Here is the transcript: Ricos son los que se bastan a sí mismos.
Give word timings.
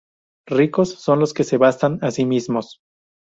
Ricos 0.47 0.95
son 0.99 1.19
los 1.19 1.31
que 1.35 1.43
se 1.43 1.57
bastan 1.57 1.99
a 2.01 2.09
sí 2.09 2.25
mismos. 2.25 2.79